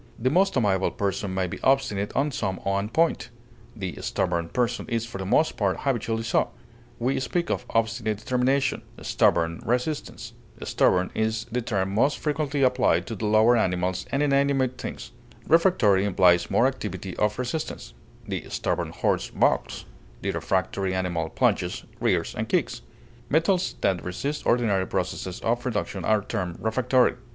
[0.17, 3.29] The most amiable person may be obstinate on some one point;
[3.75, 6.49] the stubborn person is for the most part habitually so;
[6.97, 10.33] we speak of obstinate determination, stubborn resistance.
[10.63, 15.11] Stubborn is the term most frequently applied to the lower animals and inanimate things.
[15.47, 17.93] Refractory implies more activity of resistance;
[18.27, 19.85] the stubborn horse balks;
[20.23, 22.81] the refractory animal plunges, rears, and kicks;
[23.29, 27.13] metals that resist ordinary processes of reduction are termed refractory.